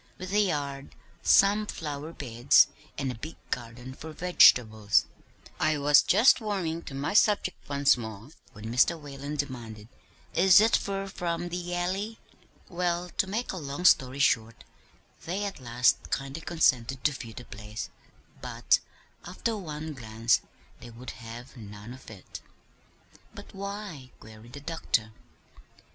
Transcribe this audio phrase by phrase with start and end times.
[0.17, 5.05] 'With a yard, some flower beds, and a big garden for vegetables.'
[5.59, 8.99] I was just warming to my subject once more when Mr.
[8.99, 9.89] Whalen demanded,
[10.33, 12.17] 'Is it fur from the Alley?'
[12.67, 14.63] "Well, to make a long story short,
[15.25, 17.91] they at last kindly consented to view the place;
[18.41, 18.79] but,
[19.23, 20.41] after one glance,
[20.79, 22.41] they would have none of it."
[23.35, 25.11] "But why?" queried the doctor.